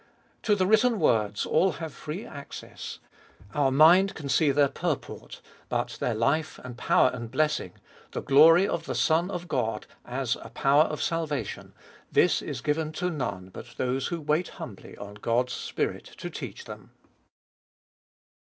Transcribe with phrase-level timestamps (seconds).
[0.41, 2.97] To the written words all have free access;
[3.53, 7.73] our mind can see their purport; but their life and power and blessing,
[8.11, 11.75] the glory of the Son of God as a power of salvation—
[12.11, 16.65] this is given to none but those who wait humbly on God's Spirit to teach
[16.65, 16.89] them.